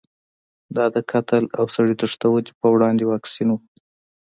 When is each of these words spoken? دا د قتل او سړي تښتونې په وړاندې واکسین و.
دا 0.75 0.85
د 0.95 0.97
قتل 1.11 1.43
او 1.57 1.65
سړي 1.75 1.93
تښتونې 2.01 2.51
په 2.59 2.67
وړاندې 2.73 3.03
واکسین 3.05 3.47
و. 3.51 3.57